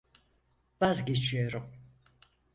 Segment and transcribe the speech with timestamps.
[0.81, 1.71] Vazgeçiyorum.